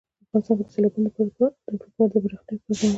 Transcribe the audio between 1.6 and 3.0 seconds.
دپرمختیا پروګرامونه شته.